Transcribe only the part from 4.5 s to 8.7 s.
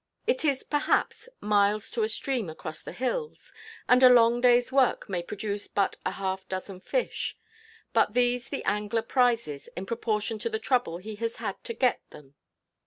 work may produce but a half dozen fish; but these the